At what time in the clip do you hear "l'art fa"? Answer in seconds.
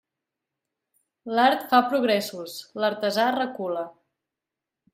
1.39-1.83